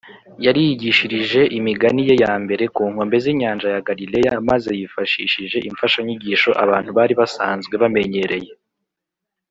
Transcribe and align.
yari 0.45 0.59
yigishirije 0.67 1.41
imigani 1.57 2.01
ye 2.09 2.15
ya 2.23 2.33
mbere 2.43 2.63
ku 2.75 2.83
nkombe 2.91 3.15
z’inyanja 3.23 3.67
ya 3.73 3.83
galileya, 3.87 4.31
maze 4.49 4.69
yifashishije 4.79 5.57
imfashanyigisho 5.69 6.49
abantu 6.63 6.89
bari 6.97 7.13
basanzwe 7.21 7.73
bamenyereye, 7.81 8.51